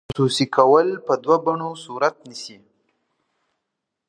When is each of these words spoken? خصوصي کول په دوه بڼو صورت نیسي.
خصوصي 0.09 0.45
کول 0.57 0.87
په 1.05 1.13
دوه 1.23 1.37
بڼو 1.45 1.69
صورت 1.85 2.15
نیسي. 2.27 2.57